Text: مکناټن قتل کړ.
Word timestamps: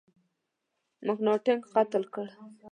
مکناټن 1.05 1.59
قتل 1.73 2.03
کړ. 2.13 2.27